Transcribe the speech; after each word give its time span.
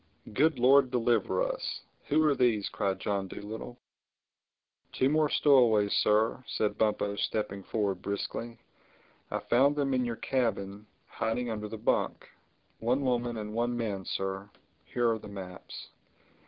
"Good 0.33 0.57
Lord 0.57 0.89
deliver 0.89 1.43
us! 1.43 1.81
Who 2.07 2.23
are 2.25 2.33
these?" 2.33 2.69
cried 2.69 2.99
John 2.99 3.27
Dolittle. 3.27 3.77
"Two 4.93 5.09
more 5.09 5.29
stowaways, 5.29 5.93
Sir," 5.93 6.43
said 6.47 6.75
Bumpo 6.79 7.15
stepping 7.17 7.61
forward 7.61 8.01
briskly. 8.01 8.57
"I 9.29 9.37
found 9.37 9.75
them 9.75 9.93
in 9.93 10.03
your 10.03 10.15
cabin 10.15 10.87
hiding 11.05 11.51
under 11.51 11.67
the 11.67 11.77
bunk. 11.77 12.27
One 12.79 13.01
woman 13.01 13.37
and 13.37 13.53
one 13.53 13.77
man, 13.77 14.03
Sir. 14.03 14.49
Here 14.85 15.07
are 15.11 15.19
the 15.19 15.27
maps." 15.27 15.89